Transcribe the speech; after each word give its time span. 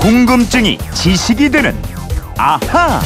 궁금증이 0.00 0.78
지식이 0.94 1.50
되는 1.50 1.76
아하. 2.36 3.00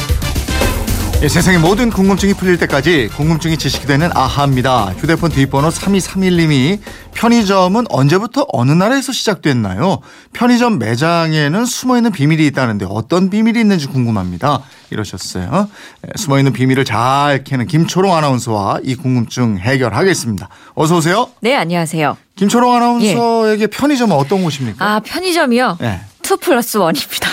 예, 1.21 1.27
세상의 1.29 1.59
모든 1.59 1.89
궁금증이 1.89 2.33
풀릴 2.33 2.57
때까지 2.57 3.09
궁금증이 3.15 3.57
지식이 3.57 3.87
되는 3.87 4.09
아하입니다. 4.13 4.93
휴대폰 4.97 5.31
뒷번호 5.31 5.69
3231님이 5.69 6.79
편의점은 7.13 7.85
언제부터 7.89 8.45
어느 8.51 8.71
나라에서 8.73 9.13
시작됐나요? 9.13 9.99
편의점 10.33 10.79
매장에는 10.79 11.65
숨어있는 11.65 12.11
비밀이 12.11 12.45
있다는데 12.47 12.85
어떤 12.89 13.29
비밀이 13.29 13.57
있는지 13.59 13.87
궁금합니다. 13.87 14.61
이러셨어요. 14.89 15.69
예, 16.07 16.11
숨어있는 16.17 16.51
비밀을 16.53 16.83
잘 16.85 17.43
캐는 17.43 17.67
김초롱 17.67 18.13
아나운서와 18.13 18.79
이 18.83 18.95
궁금증 18.95 19.57
해결하겠습니다. 19.59 20.49
어서 20.75 20.97
오세요. 20.97 21.29
네, 21.39 21.55
안녕하세요. 21.55 22.17
김초롱 22.35 22.75
아나운서에게 22.75 23.67
편의점은 23.67 24.15
어떤 24.15 24.43
곳입니까? 24.43 24.85
아, 24.85 24.99
편의점이요? 24.99 25.77
네. 25.79 26.01
two 26.23 26.37
plus 26.37 26.77
one입니다. 26.77 27.29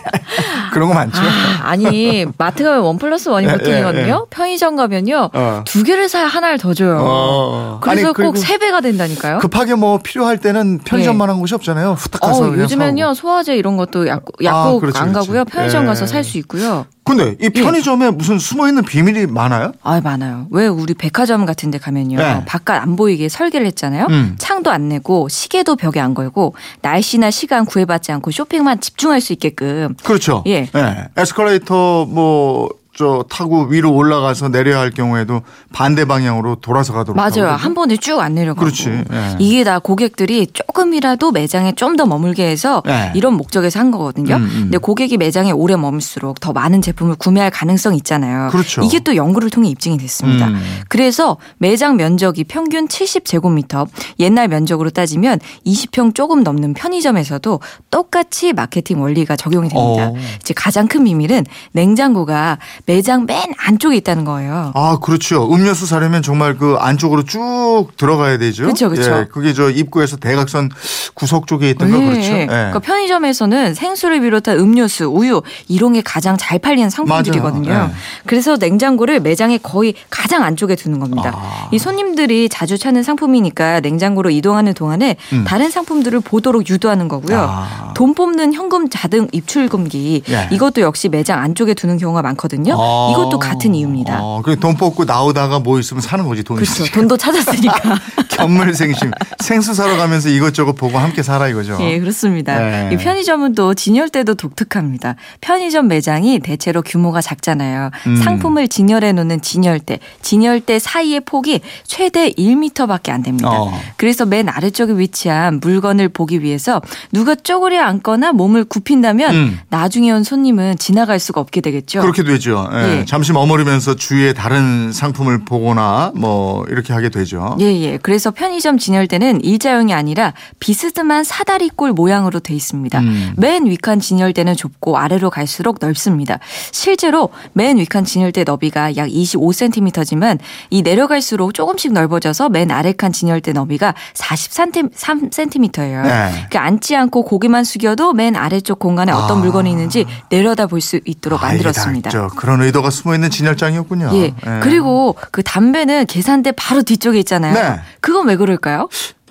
그런 0.72 0.88
거 0.88 0.94
많죠. 0.94 1.20
아, 1.20 1.70
아니, 1.70 2.24
마트 2.38 2.62
가면 2.62 2.80
one 2.82 2.98
plus 2.98 3.28
one이 3.28 3.46
예, 3.48 3.52
보통이거든요. 3.52 4.04
예, 4.04 4.08
예. 4.10 4.16
편의점 4.30 4.76
가면요. 4.76 5.30
어. 5.32 5.62
두 5.66 5.82
개를 5.82 6.08
사야 6.08 6.26
하나를 6.26 6.58
더 6.58 6.74
줘요. 6.74 6.98
어. 7.00 7.78
그래서 7.82 8.06
아니, 8.08 8.12
그리고 8.14 8.32
꼭세 8.32 8.58
배가 8.58 8.80
된다니까요. 8.80 9.38
급하게 9.38 9.74
뭐 9.74 9.98
필요할 10.02 10.38
때는 10.38 10.80
편의점만 10.84 11.28
한 11.28 11.40
곳이 11.40 11.54
없잖아요. 11.54 11.92
후딱 11.98 12.20
가서 12.20 12.44
어, 12.44 12.56
요즘엔요. 12.56 13.14
소화제 13.14 13.56
이런 13.56 13.76
것도 13.76 14.06
약, 14.06 14.18
아, 14.18 14.44
약국 14.44 14.80
그렇지, 14.80 14.98
안 14.98 15.12
그렇지. 15.12 15.26
가고요. 15.28 15.44
편의점 15.46 15.82
예. 15.82 15.86
가서 15.86 16.06
살 16.06 16.22
수 16.26 16.38
있고요. 16.38 16.86
근데 17.06 17.36
이 17.40 17.48
편의점에 17.50 18.10
무슨 18.10 18.38
숨어 18.38 18.66
있는 18.66 18.82
비밀이 18.82 19.26
많아요? 19.26 19.72
아, 19.82 20.00
많아요. 20.00 20.48
왜 20.50 20.66
우리 20.66 20.92
백화점 20.92 21.46
같은 21.46 21.70
데 21.70 21.78
가면요. 21.78 22.18
네. 22.18 22.44
바깥 22.46 22.82
안 22.82 22.96
보이게 22.96 23.28
설계를 23.28 23.64
했잖아요. 23.68 24.06
음. 24.10 24.34
창도 24.38 24.70
안 24.72 24.88
내고 24.88 25.28
시계도 25.28 25.76
벽에 25.76 26.00
안 26.00 26.14
걸고 26.14 26.54
날씨나 26.82 27.30
시간 27.30 27.64
구애받지 27.64 28.10
않고 28.10 28.32
쇼핑만 28.32 28.80
집중할 28.80 29.20
수 29.20 29.32
있게끔 29.32 29.94
그렇죠. 30.02 30.42
예. 30.48 30.68
에스컬레이터 31.16 32.06
뭐 32.06 32.70
저 32.96 33.24
타고 33.28 33.64
위로 33.64 33.92
올라가서 33.94 34.48
내려야 34.48 34.78
할 34.80 34.90
경우에도 34.90 35.42
반대 35.72 36.04
방향으로 36.06 36.56
돌아서 36.56 36.92
가도록 36.94 37.16
맞아요. 37.16 37.26
하거든요. 37.28 37.48
한 37.56 37.74
번에 37.74 37.96
쭉 37.96 38.20
안 38.20 38.34
내려가고. 38.34 38.60
그렇지. 38.64 38.88
예. 38.88 39.36
이게 39.38 39.64
다 39.64 39.78
고객들이 39.78 40.46
조금이라도 40.52 41.30
매장에 41.32 41.72
좀 41.72 41.96
더 41.96 42.04
머물게 42.04 42.46
해서 42.46 42.82
예. 42.88 43.12
이런 43.14 43.34
목적에서 43.34 43.78
한 43.80 43.90
거거든요. 43.90 44.36
음, 44.36 44.42
음. 44.42 44.50
근데 44.64 44.76
고객이 44.78 45.16
매장에 45.16 45.50
오래 45.50 45.76
머물수록 45.76 46.40
더 46.40 46.52
많은 46.52 46.82
제품을 46.82 47.14
구매할 47.16 47.50
가능성이 47.50 47.96
있잖아요. 47.98 48.48
그렇죠. 48.50 48.82
이게 48.82 48.98
또 49.00 49.16
연구를 49.16 49.48
통해 49.50 49.68
입증이 49.70 49.96
됐습니다. 49.98 50.48
음. 50.48 50.60
그래서 50.88 51.36
매장 51.58 51.96
면적이 51.96 52.44
평균 52.44 52.86
70제곱미터, 52.88 53.88
옛날 54.18 54.48
면적으로 54.48 54.90
따지면 54.90 55.38
20평 55.66 56.14
조금 56.14 56.42
넘는 56.42 56.74
편의점에서도 56.74 57.60
똑같이 57.90 58.52
마케팅 58.52 59.00
원리가 59.02 59.36
적용이 59.36 59.68
됩니다. 59.68 60.08
어. 60.08 60.14
이제 60.40 60.52
가장 60.54 60.86
큰 60.88 61.04
비밀은 61.04 61.44
냉장고가 61.72 62.58
매장 62.86 63.26
맨 63.26 63.42
안쪽에 63.58 63.96
있다는 63.96 64.24
거예요. 64.24 64.70
아, 64.74 64.98
그렇죠. 65.02 65.52
음료수 65.52 65.86
사려면 65.86 66.22
정말 66.22 66.56
그 66.56 66.76
안쪽으로 66.78 67.24
쭉 67.24 67.88
들어가야 67.96 68.38
되죠. 68.38 68.66
그쵸, 68.66 68.88
그쵸. 68.88 69.10
예, 69.10 69.26
그게 69.30 69.52
저 69.52 69.70
입구에서 69.70 70.16
대각선 70.16 70.70
구석 71.14 71.48
쪽에 71.48 71.70
있던가 71.70 71.98
네. 71.98 72.06
그렇죠. 72.06 72.32
예. 72.32 72.46
그러니까 72.46 72.78
편의점에서는 72.78 73.74
생수를 73.74 74.20
비롯한 74.20 74.58
음료수, 74.58 75.06
우유 75.06 75.42
이런 75.66 75.94
게 75.94 76.00
가장 76.00 76.36
잘 76.36 76.60
팔리는 76.60 76.88
상품들이거든요. 76.88 77.68
네. 77.68 77.92
그래서 78.24 78.56
냉장고를 78.56 79.18
매장의 79.18 79.58
거의 79.64 79.94
가장 80.08 80.44
안쪽에 80.44 80.76
두는 80.76 81.00
겁니다. 81.00 81.32
아. 81.34 81.68
이 81.72 81.78
손님들이 81.78 82.48
자주 82.48 82.78
찾는 82.78 83.02
상품이니까 83.02 83.80
냉장고로 83.80 84.30
이동하는 84.30 84.74
동안에 84.74 85.16
음. 85.32 85.44
다른 85.44 85.70
상품들을 85.70 86.20
보도록 86.20 86.70
유도하는 86.70 87.08
거고요. 87.08 87.48
아. 87.50 87.92
돈 87.96 88.14
뽑는 88.14 88.54
현금 88.54 88.88
자등 88.88 89.26
입출금기 89.32 90.22
예. 90.28 90.48
이것도 90.52 90.82
역시 90.82 91.08
매장 91.08 91.40
안쪽에 91.40 91.74
두는 91.74 91.98
경우가 91.98 92.22
많거든요. 92.22 92.75
아. 92.78 93.08
이것도 93.12 93.38
같은 93.38 93.74
이유입니다. 93.74 94.18
어, 94.20 94.42
그돈 94.42 94.76
뽑고 94.76 95.04
나오다가 95.04 95.58
뭐 95.58 95.78
있으면 95.78 96.00
사는 96.00 96.26
거지 96.26 96.42
돈이. 96.42 96.58
그렇죠. 96.58 96.84
있으니까. 96.84 96.94
돈도 96.94 97.16
찾았으니까. 97.16 97.98
견물생심. 98.30 99.10
생수 99.40 99.74
사러 99.74 99.96
가면서 99.96 100.28
이것저것 100.28 100.74
보고 100.74 100.98
함께 100.98 101.22
살아 101.22 101.48
이거죠. 101.48 101.78
예, 101.80 101.98
그렇습니다. 101.98 102.58
네. 102.58 102.90
이 102.92 102.96
편의점은 102.96 103.54
또 103.54 103.74
진열대도 103.74 104.34
독특합니다. 104.34 105.16
편의점 105.40 105.88
매장이 105.88 106.40
대체로 106.40 106.82
규모가 106.82 107.20
작잖아요. 107.20 107.90
음. 108.06 108.16
상품을 108.16 108.68
진열해 108.68 109.12
놓는 109.12 109.40
진열대, 109.40 110.00
진열대 110.22 110.78
사이의 110.78 111.20
폭이 111.20 111.60
최대 111.84 112.30
1m밖에 112.30 113.10
안 113.10 113.22
됩니다. 113.22 113.50
어. 113.50 113.72
그래서 113.96 114.26
맨 114.26 114.48
아래쪽에 114.48 114.92
위치한 114.98 115.60
물건을 115.60 116.08
보기 116.08 116.42
위해서 116.42 116.80
누가 117.12 117.34
쪼그려 117.34 117.82
앉거나 117.82 118.32
몸을 118.32 118.64
굽힌다면 118.64 119.34
음. 119.34 119.58
나중에 119.68 120.10
온 120.12 120.24
손님은 120.24 120.76
지나갈 120.78 121.18
수가 121.18 121.40
없게 121.40 121.60
되겠죠. 121.60 122.00
그렇게 122.00 122.22
되죠. 122.24 122.65
예. 122.72 122.98
예. 123.00 123.04
잠시 123.04 123.32
머무르면서 123.32 123.94
주위에 123.94 124.32
다른 124.32 124.92
상품을 124.92 125.44
보거나 125.44 126.12
뭐 126.14 126.64
이렇게 126.68 126.92
하게 126.92 127.08
되죠. 127.10 127.56
예, 127.60 127.64
예. 127.82 127.98
그래서 127.98 128.30
편의점 128.30 128.78
진열대는 128.78 129.42
일자형이 129.42 129.92
아니라 129.92 130.32
비스듬한 130.58 131.24
사다리꼴 131.24 131.92
모양으로 131.92 132.40
돼 132.40 132.54
있습니다. 132.54 132.98
음. 133.00 133.34
맨 133.36 133.66
위칸 133.66 134.00
진열대는 134.00 134.56
좁고 134.56 134.96
아래로 134.98 135.30
갈수록 135.30 135.78
넓습니다. 135.80 136.38
실제로 136.72 137.28
맨 137.52 137.76
위칸 137.76 138.04
진열대 138.04 138.44
너비가 138.44 138.96
약 138.96 139.08
25cm지만 139.08 140.38
이 140.70 140.82
내려갈수록 140.82 141.52
조금씩 141.52 141.92
넓어져서 141.92 142.48
맨 142.48 142.70
아래 142.70 142.92
칸 142.92 143.12
진열대 143.12 143.52
너비가 143.52 143.94
43cm예요. 144.14 146.02
네. 146.02 146.46
그 146.50 146.58
앉지 146.58 146.96
않고 146.96 147.24
고개만 147.24 147.64
숙여도 147.64 148.12
맨 148.14 148.36
아래쪽 148.36 148.78
공간에 148.78 149.12
어떤 149.12 149.38
아. 149.38 149.40
물건이 149.40 149.70
있는지 149.70 150.06
내려다 150.30 150.66
볼 150.66 150.86
수 150.86 151.00
있도록 151.04 151.42
아, 151.42 151.48
만들었습니다. 151.48 152.10
저 152.10 152.28
그런 152.28 152.55
의도가 152.60 152.90
숨어 152.90 153.14
있는 153.14 153.30
진열장이었군요. 153.30 154.10
예. 154.14 154.34
그리고 154.62 155.16
그 155.30 155.42
담배는 155.42 156.06
계산대 156.06 156.52
바로 156.52 156.82
뒤쪽에 156.82 157.18
있잖아요. 157.20 157.54
네. 157.54 157.80
그건 158.00 158.26
왜 158.26 158.36
그럴까요? 158.36 158.88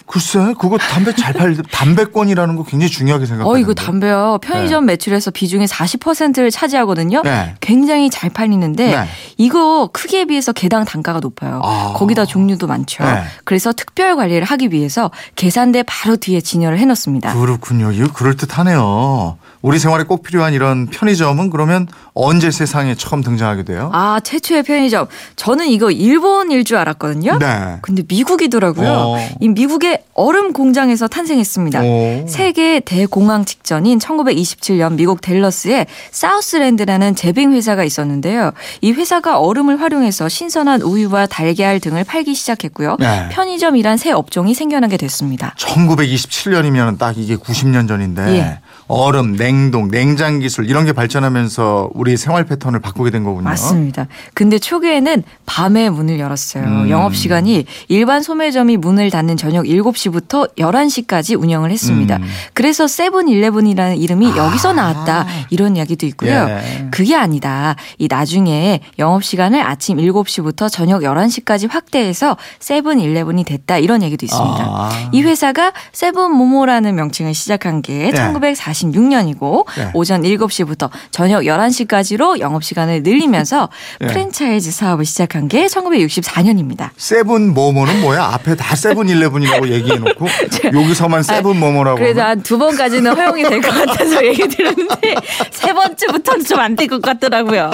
글쎄, 0.07 0.53
그거 0.59 0.77
담배 0.77 1.13
잘 1.15 1.33
팔, 1.33 1.55
담배권이라는 1.71 2.55
거 2.55 2.63
굉장히 2.63 2.91
중요하게 2.91 3.25
생각하는데. 3.25 3.57
어, 3.57 3.59
이거 3.59 3.73
담배요. 3.73 4.37
편의점 4.41 4.85
매출에서 4.85 5.31
비중의 5.31 5.67
40%를 5.67 6.51
차지하거든요. 6.51 7.23
네. 7.23 7.55
굉장히 7.59 8.11
잘 8.11 8.29
팔리는데 8.29 8.91
네. 8.91 9.07
이거 9.37 9.89
크기에 9.91 10.25
비해서 10.25 10.51
개당 10.53 10.85
단가가 10.85 11.19
높아요. 11.19 11.59
아. 11.63 11.93
거기다 11.95 12.25
종류도 12.25 12.67
많죠. 12.67 13.03
네. 13.03 13.23
그래서 13.45 13.73
특별 13.73 14.15
관리를 14.15 14.43
하기 14.45 14.71
위해서 14.71 15.09
계산대 15.35 15.83
바로 15.87 16.17
뒤에 16.17 16.39
진열을 16.39 16.77
해놓습니다. 16.77 17.33
그렇군요. 17.33 17.91
이거 17.91 18.07
그럴 18.13 18.35
듯하네요. 18.37 19.37
우리 19.65 19.79
생활에 19.79 20.03
꼭 20.03 20.21
필요한 20.21 20.53
이런 20.53 20.85
편의점은 20.85 21.49
그러면 21.49 21.87
언제 22.13 22.51
세상에 22.51 22.93
처음 22.93 23.23
등장하게 23.23 23.63
돼요? 23.63 23.89
아, 23.93 24.19
최초의 24.23 24.61
편의점. 24.61 25.07
저는 25.37 25.69
이거 25.69 25.89
일본일 25.89 26.63
줄 26.65 26.77
알았거든요. 26.77 27.39
네. 27.39 27.77
근데 27.81 28.03
미국이더라고요. 28.07 28.87
어. 28.87 29.17
이 29.39 29.49
미국의 29.49 30.03
얼음 30.13 30.53
공장에서 30.53 31.07
탄생했습니다. 31.07 31.81
오. 31.81 32.25
세계 32.27 32.79
대공황 32.79 33.45
직전인 33.45 33.97
1927년 33.97 34.93
미국 34.97 35.21
델러스에 35.21 35.87
사우스랜드라는 36.11 37.15
제빙 37.15 37.53
회사가 37.53 37.83
있었는데요. 37.83 38.51
이 38.81 38.91
회사가 38.91 39.39
얼음을 39.39 39.81
활용해서 39.81 40.29
신선한 40.29 40.83
우유와 40.83 41.25
달걀 41.25 41.79
등을 41.79 42.03
팔기 42.03 42.35
시작했고요. 42.35 42.97
네. 42.99 43.29
편의점이란 43.31 43.97
새 43.97 44.11
업종이 44.11 44.53
생겨나게 44.53 44.97
됐습니다. 44.97 45.55
1927년이면 45.57 46.99
딱 46.99 47.17
이게 47.17 47.35
90년 47.35 47.87
전인데 47.87 48.37
예. 48.37 48.59
얼음, 48.87 49.35
냉 49.35 49.54
동, 49.71 49.89
냉장 49.89 50.39
기술 50.39 50.69
이런 50.69 50.85
게 50.85 50.93
발전하면서 50.93 51.89
우리 51.93 52.17
생활 52.17 52.45
패턴을 52.45 52.79
바꾸게 52.79 53.11
된 53.11 53.23
거군요. 53.23 53.43
맞습니다. 53.43 54.07
근데 54.33 54.59
초기에는 54.59 55.23
밤에 55.45 55.89
문을 55.89 56.19
열었어요. 56.19 56.63
음. 56.63 56.89
영업 56.89 57.15
시간이 57.15 57.65
일반 57.87 58.21
소매점이 58.21 58.77
문을 58.77 59.09
닫는 59.09 59.37
저녁 59.37 59.65
7시부터 59.65 60.55
11시까지 60.57 61.39
운영을 61.41 61.71
했습니다. 61.71 62.17
음. 62.17 62.23
그래서 62.53 62.87
세븐일레븐이라는 62.87 63.97
이름이 63.97 64.31
아. 64.31 64.37
여기서 64.37 64.73
나왔다. 64.73 65.25
이런 65.49 65.75
이야기도 65.75 66.05
있고요. 66.07 66.47
예. 66.49 66.87
그게 66.91 67.15
아니다. 67.15 67.75
이 67.97 68.07
나중에 68.09 68.81
영업 68.99 69.23
시간을 69.23 69.61
아침 69.61 69.97
7시부터 69.97 70.71
저녁 70.71 71.01
11시까지 71.01 71.69
확대해서 71.69 72.37
세븐일레븐이 72.59 73.43
됐다. 73.43 73.77
이런 73.77 74.01
얘기도 74.03 74.25
있습니다. 74.25 74.63
아. 74.63 75.09
이 75.11 75.21
회사가 75.21 75.73
세븐모모라는 75.93 76.95
명칭을 76.95 77.33
시작한 77.33 77.81
게 77.81 78.11
네. 78.11 78.33
1946년이고 78.33 79.44
네. 79.77 79.89
오전 79.93 80.21
7시부터 80.23 80.89
저녁 81.11 81.41
11시까지로 81.43 82.39
영업시간을 82.39 83.03
늘리면서 83.03 83.69
네. 84.01 84.07
프랜차이즈 84.07 84.71
사업을 84.71 85.05
시작한 85.05 85.47
게 85.47 85.65
1964년입니다. 85.67 86.89
세븐 86.97 87.53
모모는 87.53 88.01
뭐야? 88.01 88.23
앞에 88.33 88.55
다 88.55 88.75
세븐일레븐이라고 88.75 89.67
얘기해놓고 89.69 90.27
여기서만 90.73 91.23
세븐 91.23 91.59
모모라고. 91.59 91.97
아, 91.97 91.99
그래도 91.99 92.21
한 92.21 92.35
두 92.45 92.57
번까지는 92.59 93.15
허용이 93.15 93.43
될 93.43 93.59
것 93.61 93.73
같아서 93.73 94.23
얘기 94.23 94.47
들었는데 94.47 95.15
세 95.51 95.73
번째부터는 95.73 96.43
좀 96.45 96.59
안 96.59 96.75
될 96.75 96.87
것 96.87 97.01
같더라고요. 97.01 97.71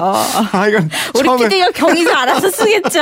아 0.52 0.68
이건 0.68 0.90
우리 1.16 1.24
처음에 1.26 1.50
PD가 1.50 1.72
경위서 1.72 2.12
알아서 2.14 2.50
쓰겠죠. 2.50 3.00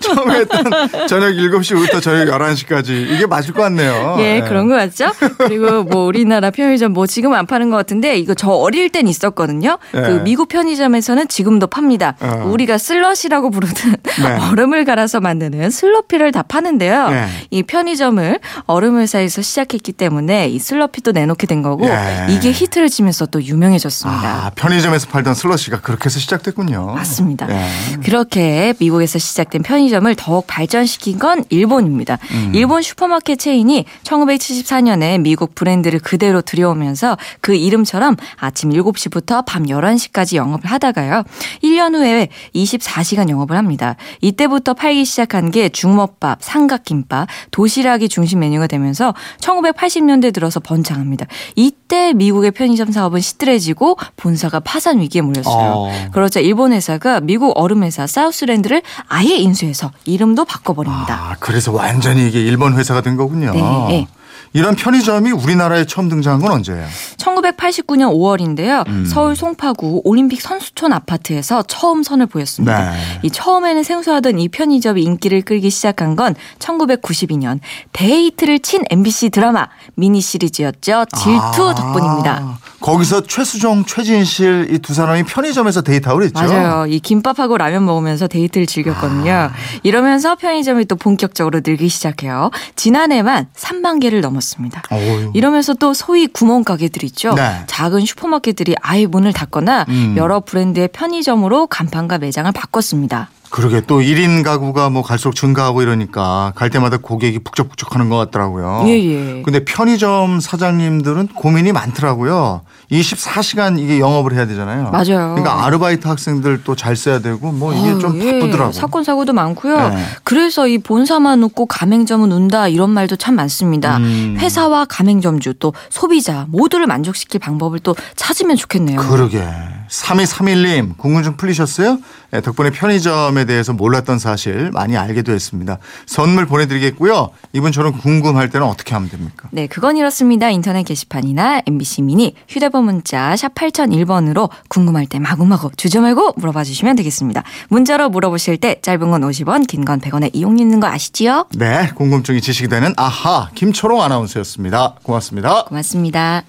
처음에 0.00 0.34
했던 0.40 0.64
저녁 1.08 1.28
7시부터 1.32 2.02
저녁 2.02 2.26
11시까지 2.34 2.88
이게 3.12 3.26
맞을 3.26 3.52
것 3.54 3.62
같네요. 3.62 4.16
예, 4.18 4.40
네. 4.40 4.48
그런 4.48 4.68
거 4.68 4.74
같죠? 4.74 5.12
그리고 5.38 5.84
뭐 5.84 6.06
우리나라 6.06 6.50
편의점 6.50 6.92
뭐 6.92 7.06
지금 7.06 7.34
안 7.34 7.46
파는 7.46 7.70
거 7.70 7.76
같은데 7.86 8.18
이거 8.18 8.34
저 8.34 8.50
어릴 8.50 8.90
땐 8.90 9.06
있었거든요. 9.08 9.78
네. 9.92 10.02
그 10.02 10.08
미국 10.24 10.48
편의점에서는 10.48 11.28
지금도 11.28 11.68
팝니다. 11.68 12.16
어. 12.20 12.48
우리가 12.52 12.78
슬러시라고 12.78 13.50
부르는 13.50 13.74
네. 14.22 14.38
얼음을 14.50 14.84
갈아서 14.84 15.20
만드는 15.20 15.70
슬러피를 15.70 16.32
다 16.32 16.42
파는데요. 16.42 17.08
네. 17.10 17.26
이 17.50 17.62
편의점을 17.62 18.40
얼음 18.66 18.98
회사에서 18.98 19.40
시작했기 19.42 19.92
때문에 19.92 20.48
이 20.48 20.58
슬러피도 20.58 21.12
내놓게 21.12 21.46
된 21.46 21.62
거고 21.62 21.86
예. 21.86 22.26
이게 22.30 22.50
히트를 22.50 22.88
치면서 22.88 23.26
또 23.26 23.42
유명해졌습니다. 23.42 24.46
아, 24.46 24.50
편의점에서 24.54 25.08
팔던 25.08 25.34
슬러시가 25.34 25.80
그렇게 25.80 26.06
해서 26.06 26.18
시작됐군요. 26.18 26.94
맞습니다. 26.94 27.46
예. 27.50 27.96
그렇게 28.04 28.74
미국에서 28.78 29.18
시작된 29.18 29.62
편의점을 29.62 30.12
더욱 30.16 30.46
발전시킨 30.46 31.18
건 31.18 31.44
일본입니다. 31.48 32.18
음. 32.32 32.52
일본 32.54 32.82
슈퍼마켓 32.82 33.38
체인이 33.38 33.84
1974년에 34.02 35.20
미국 35.20 35.54
브랜드를 35.54 36.00
그대로 36.00 36.40
들여오면서 36.42 37.16
그 37.40 37.54
이름 37.54 37.75
처럼 37.84 38.16
아침 38.36 38.70
7시부터 38.70 39.44
밤 39.46 39.64
11시까지 39.64 40.36
영업을 40.36 40.70
하다가요. 40.70 41.24
1년 41.62 41.94
후에 41.94 42.28
24시간 42.54 43.28
영업을 43.28 43.56
합니다. 43.56 43.96
이때부터 44.20 44.74
팔기 44.74 45.04
시작한 45.04 45.50
게 45.50 45.68
중먹밥, 45.68 46.42
삼각김밥, 46.42 47.28
도시락이 47.50 48.08
중심 48.08 48.40
메뉴가 48.40 48.66
되면서 48.66 49.14
1980년대 49.40 50.32
들어서 50.32 50.60
번창합니다. 50.60 51.26
이때 51.54 52.12
미국의 52.12 52.50
편의점 52.52 52.92
사업은 52.92 53.20
시들해지고 53.20 53.96
본사가 54.16 54.60
파산 54.60 55.00
위기에 55.00 55.22
몰렸어요. 55.22 55.72
어. 55.72 55.90
그러자 56.12 56.40
일본 56.40 56.72
회사가 56.72 57.20
미국 57.20 57.52
얼음 57.56 57.82
회사 57.84 58.06
사우스랜드를 58.06 58.82
아예 59.08 59.36
인수해서 59.36 59.90
이름도 60.04 60.44
바꿔버립니다. 60.44 61.14
아, 61.14 61.36
그래서 61.40 61.72
완전히 61.72 62.28
이게 62.28 62.40
일본 62.42 62.76
회사가 62.76 63.00
된 63.00 63.16
거군요. 63.16 63.52
네, 63.52 63.62
네. 63.88 64.06
이런 64.52 64.74
편의점이 64.74 65.30
우리나라에 65.32 65.84
처음 65.86 66.08
등장한 66.08 66.40
건 66.40 66.52
언제예요? 66.52 66.86
1989년 67.18 68.12
5월인데요. 68.12 68.86
음. 68.88 69.04
서울 69.04 69.36
송파구 69.36 70.02
올림픽 70.04 70.40
선수촌 70.40 70.92
아파트에서 70.92 71.62
처음 71.62 72.02
선을 72.02 72.26
보였습니다. 72.26 72.92
네. 72.92 72.98
이 73.22 73.30
처음에는 73.30 73.82
생소하던 73.82 74.38
이 74.38 74.48
편의점이 74.48 75.02
인기를 75.02 75.42
끌기 75.42 75.70
시작한 75.70 76.16
건 76.16 76.34
1992년 76.58 77.60
대히트를 77.92 78.60
친 78.60 78.82
MBC 78.90 79.30
드라마 79.30 79.68
미니 79.94 80.20
시리즈였죠. 80.20 81.06
질투 81.14 81.68
아, 81.68 81.74
덕분입니다. 81.74 82.58
거기서 82.80 83.22
최수종, 83.22 83.84
최진실 83.84 84.68
이 84.70 84.78
두 84.78 84.94
사람이 84.94 85.24
편의점에서 85.24 85.82
데이트하고 85.82 86.18
그랬죠? 86.18 86.34
맞아요. 86.44 86.86
이 86.86 87.00
김밥하고 87.00 87.58
라면 87.58 87.84
먹으면서 87.84 88.28
데이트를 88.28 88.66
즐겼거든요. 88.66 89.32
아. 89.32 89.52
이러면서 89.82 90.36
편의점이 90.36 90.84
또 90.84 90.94
본격적으로 90.96 91.60
늘기 91.64 91.88
시작해요. 91.88 92.50
지난해만 92.76 93.46
3만 93.56 94.00
개를 94.00 94.20
넘었습니다. 94.20 94.82
어휴. 94.90 95.32
이러면서 95.34 95.74
또 95.74 95.94
소위 95.94 96.26
구멍 96.26 96.62
가게들 96.62 97.02
있죠. 97.04 97.34
네. 97.34 97.62
작은 97.66 98.04
슈퍼마켓들이 98.04 98.76
아예 98.82 99.06
문을 99.06 99.32
닫거나 99.32 99.86
음. 99.88 100.14
여러 100.16 100.40
브랜드의 100.40 100.88
편의점으로 100.88 101.66
간판과 101.66 102.18
매장을 102.18 102.50
바꿨습니다. 102.52 103.30
그러게 103.50 103.80
또 103.86 104.00
1인 104.00 104.42
가구가 104.44 104.90
뭐 104.90 105.02
갈수록 105.02 105.34
증가하고 105.34 105.82
이러니까 105.82 106.52
갈 106.56 106.68
때마다 106.70 106.96
고객이 106.96 107.38
북적북적 107.40 107.94
하는 107.94 108.08
것 108.08 108.16
같더라고요. 108.16 108.84
예, 108.86 108.90
예. 108.98 109.42
근데 109.42 109.64
편의점 109.64 110.40
사장님들은 110.40 111.28
고민이 111.28 111.72
많더라고요. 111.72 112.62
24시간 112.90 113.78
이게 113.78 113.98
영업을 114.00 114.34
해야 114.34 114.46
되잖아요. 114.46 114.90
맞아요. 114.90 115.34
그러니까 115.34 115.64
아르바이트 115.64 116.06
학생들 116.06 116.62
또 116.64 116.76
잘 116.76 116.94
써야 116.94 117.20
되고 117.20 117.50
뭐 117.52 117.72
이게 117.72 117.88
아유, 117.88 117.98
좀 117.98 118.20
예. 118.20 118.32
바쁘더라고요. 118.38 118.72
사건 118.72 119.02
사고도 119.02 119.32
많고요. 119.32 119.88
네. 119.90 120.04
그래서 120.24 120.68
이 120.68 120.78
본사만 120.78 121.42
웃고 121.42 121.66
가맹점은 121.66 122.30
운다 122.30 122.68
이런 122.68 122.90
말도 122.90 123.16
참 123.16 123.34
많습니다. 123.34 123.96
음. 123.96 124.36
회사와 124.38 124.84
가맹점주 124.84 125.54
또 125.58 125.72
소비자 125.88 126.46
모두를 126.50 126.86
만족시킬 126.86 127.40
방법을 127.40 127.78
또 127.80 127.96
찾으면 128.14 128.56
좋겠네요. 128.56 129.00
그러게. 129.00 129.42
3231님, 129.88 130.96
궁금증 130.98 131.36
풀리셨어요? 131.36 131.98
네, 132.32 132.40
덕분에 132.40 132.70
편의점에 132.70 133.44
대해서 133.44 133.72
몰랐던 133.72 134.18
사실 134.18 134.70
많이 134.72 134.96
알게 134.96 135.22
됐습니다. 135.22 135.78
선물 136.06 136.46
보내드리겠고요. 136.46 137.30
이분처럼 137.52 137.98
궁금할 137.98 138.50
때는 138.50 138.66
어떻게 138.66 138.94
하면 138.94 139.08
됩니까? 139.08 139.48
네, 139.52 139.66
그건 139.66 139.96
이렇습니다. 139.96 140.50
인터넷 140.50 140.82
게시판이나 140.82 141.62
MBC 141.66 142.02
미니 142.02 142.34
휴대폰 142.48 142.84
문자 142.84 143.34
샵 143.36 143.54
8001번으로 143.54 144.50
궁금할 144.68 145.06
때 145.06 145.18
마구마구 145.18 145.70
주저 145.76 146.00
말고 146.00 146.34
물어봐 146.36 146.64
주시면 146.64 146.96
되겠습니다. 146.96 147.42
문자로 147.68 148.10
물어보실 148.10 148.56
때 148.58 148.80
짧은 148.82 149.10
건 149.10 149.22
50원, 149.22 149.66
긴 149.66 149.84
건 149.86 150.00
100원의 150.00 150.30
이용 150.32 150.58
있는 150.58 150.80
거 150.80 150.88
아시지요? 150.88 151.46
네, 151.54 151.90
궁금증이 151.94 152.40
지식이 152.40 152.68
되는 152.68 152.92
아하 152.96 153.48
김초롱 153.54 154.02
아나운서였습니다. 154.02 154.96
고맙습니다. 155.04 155.64
고맙습니다. 155.64 156.42